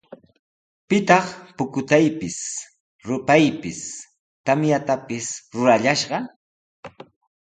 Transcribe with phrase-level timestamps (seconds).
[0.87, 1.25] ¿Pitaq
[1.55, 2.37] pukutaypis,
[3.07, 3.79] rupaypis,
[4.45, 6.17] tamyatapis rurallashqa?